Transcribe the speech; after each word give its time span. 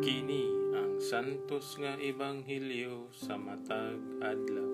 Kini 0.00 0.72
ang 0.72 0.96
santos 0.96 1.76
nga 1.76 1.92
ebanghelyo 2.00 3.12
sa 3.12 3.36
matag 3.36 4.00
adlaw. 4.24 4.72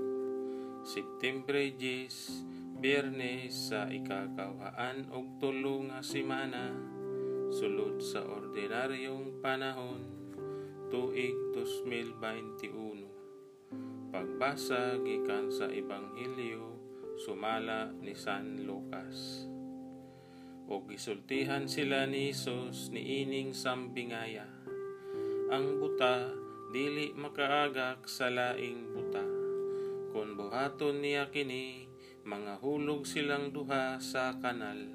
September 0.87 1.67
10, 1.67 2.79
Biyernes 2.79 3.51
sa 3.51 3.91
ikakawhaan 3.91 5.11
og 5.11 5.43
tulo 5.43 5.83
nga 5.91 5.99
semana 5.99 6.71
sulod 7.51 7.99
sa 7.99 8.23
ordinaryong 8.23 9.43
panahon 9.43 10.07
tuig 10.95 11.35
2021. 11.59 14.15
Pagbasa 14.15 14.95
gikan 15.03 15.51
sa 15.51 15.67
ebanghelyo 15.67 16.79
sumala 17.19 17.91
ni 17.99 18.15
San 18.15 18.63
Lucas. 18.63 19.43
O 20.71 20.87
gisultihan 20.87 21.67
sila 21.67 22.07
ni 22.07 22.31
Isos 22.31 22.95
ni 22.95 23.27
ining 23.27 23.51
sambingaya 23.51 24.56
ang 25.47 25.79
buta 25.79 26.35
dili 26.75 27.15
makaagak 27.15 28.11
sa 28.11 28.27
laing 28.27 28.91
buta. 28.91 29.23
Kung 30.11 30.35
buhaton 30.35 30.99
niya 30.99 31.31
kini, 31.31 31.87
mga 32.27 32.59
hulog 32.59 33.07
silang 33.07 33.55
duha 33.55 34.03
sa 34.03 34.35
kanal. 34.43 34.91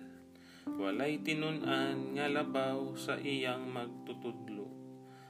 Walay 0.68 1.23
tinunan 1.23 2.20
nga 2.20 2.28
labaw 2.28 3.00
sa 3.00 3.16
iyang 3.16 3.72
magtutudlo. 3.72 4.68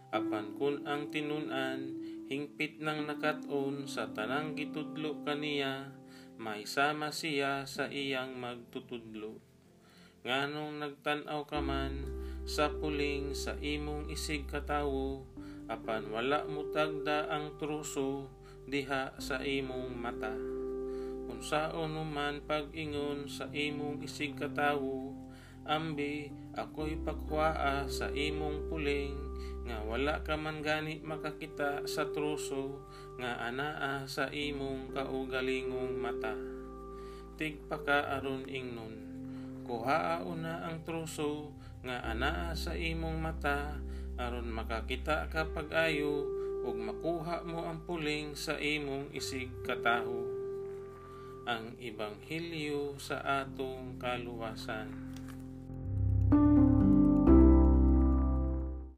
Apan 0.09 0.57
kun 0.57 0.89
ang 0.89 1.13
tinunan, 1.13 2.01
hingpit 2.25 2.81
nang 2.81 3.05
nakaton 3.05 3.85
sa 3.85 4.09
tanang 4.09 4.57
gitudlo 4.57 5.21
kaniya, 5.21 5.93
may 6.41 6.65
sama 6.65 7.13
siya 7.13 7.69
sa 7.69 7.85
iyang 7.93 8.41
magtutudlo. 8.41 9.37
Nganong 10.25 10.81
nagtanaw 10.81 11.45
ka 11.45 11.61
man, 11.61 12.20
sa 12.51 12.67
puling 12.67 13.31
sa 13.31 13.55
imong 13.63 14.11
isig 14.11 14.43
katawo 14.43 15.23
apan 15.71 16.11
wala 16.11 16.43
mo 16.51 16.67
tagda 16.67 17.31
ang 17.31 17.55
truso 17.55 18.27
diha 18.67 19.15
sa 19.23 19.39
imong 19.39 19.95
mata. 19.95 20.35
Unsaon 21.31 21.95
man 22.11 22.43
pag-ingon 22.43 23.31
sa 23.31 23.47
imong 23.55 24.03
isig 24.03 24.35
katawo 24.35 25.15
ambi 25.63 26.27
ako'y 26.51 26.99
paghuaa 26.99 27.87
sa 27.87 28.11
imong 28.11 28.67
puling 28.67 29.15
nga 29.63 29.87
wala 29.87 30.19
ka 30.19 30.35
man 30.35 30.59
gani 30.59 30.99
makakita 31.07 31.87
sa 31.87 32.11
truso 32.11 32.83
nga 33.15 33.47
anaa 33.47 34.03
sa 34.11 34.27
imong 34.27 34.91
kaugalingong 34.91 35.95
mata. 35.95 36.35
Tigpa 37.39 37.79
ka 37.79 38.11
aron 38.19 38.43
ingnon 38.51 39.10
kuhaa 39.71 40.27
una 40.27 40.67
ang 40.67 40.83
truso 40.83 41.47
nga 41.79 42.03
anaa 42.03 42.51
sa 42.59 42.75
imong 42.75 43.23
mata 43.23 43.79
aron 44.19 44.51
makakita 44.51 45.31
ka 45.31 45.47
pag-ayo 45.47 46.27
ug 46.67 46.75
makuha 46.75 47.47
mo 47.47 47.63
ang 47.63 47.79
puling 47.87 48.35
sa 48.35 48.59
imong 48.59 49.15
isig 49.15 49.47
kataho. 49.63 50.27
Ang 51.47 51.79
ebanghelyo 51.79 52.99
sa 52.99 53.47
atong 53.47 53.95
kaluwasan 53.95 54.91